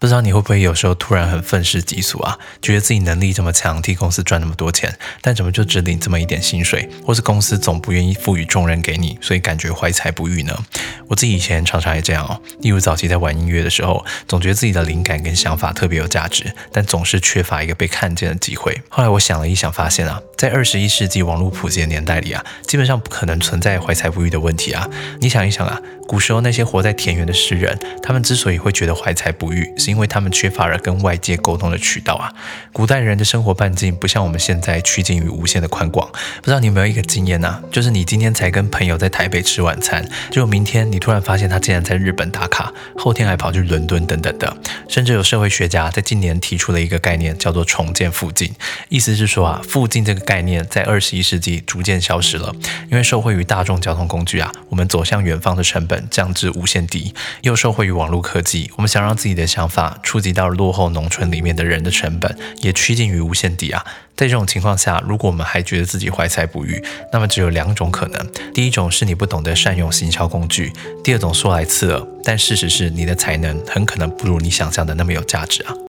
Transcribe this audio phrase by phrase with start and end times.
[0.00, 2.38] 不知道你会不会有时候突然很愤世嫉俗啊？
[2.62, 6.88] 觉得自己能力这么强，替公司赚那么多钱，但怎么就只领这么一点薪水？
[7.04, 10.58] 或是公司总不愿意赋予重任给你，所以感觉怀才不遇呢？
[11.06, 12.40] 我自己以前常常也这样哦。
[12.62, 18.80] 例如早期在玩音乐的时候，总觉得自己的灵感跟想法特别有价值，但总是缺乏一个被看见的机会。
[18.88, 24.88] 后来我想了一想，发现啊，在二十一世纪网络普及的年代里啊，基本上不可能存在怀才不遇的问题啊。
[25.20, 25.78] 你想一想啊。
[26.08, 32.32] 古时候那些活在田园的诗人，他们之所以会觉得怀才不遇，是因为他们缺乏了跟外界沟通的渠道啊。
[32.72, 36.10] 古代人的生活半径不像我们现在趋近于无限的宽广。
[36.38, 37.62] 不知道你有没有一个经验呢？
[37.70, 44.56] 就是你今天才跟朋友在台北吃晚餐，结果明天你突然发现他竟然在日本打卡，后天还跑去伦敦等等的。
[44.88, 48.52] 甚至有社会学家在近年提出了一个概念，叫做重建附近，
[48.88, 52.54] 意思是说啊，附近这个概念在二十一世纪逐渐消失了，
[52.90, 56.00] 因为受惠于大众交通工具啊，我们走向远方的成本。
[56.10, 63.82] 降至无限低，又受惠于网络科技，我们想让自己的想法法触及到落后农村里面的人的成本，也趋近于无限低啊。
[64.14, 70.68] 在这种情况下，如果我们还觉得自己怀才不遇，那么只有两种可能：第一种是你不懂得善用行销工具；
[71.02, 75.74] 第二种说来刺耳，但事实是你的才能很可能不如你想象的那么有价值啊。